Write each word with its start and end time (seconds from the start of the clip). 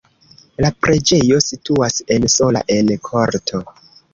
La 0.65 0.69
preĝejo 0.85 1.37
situas 1.49 1.99
en 2.17 2.27
sola 2.37 2.65
en 2.79 2.91
korto. 3.11 3.63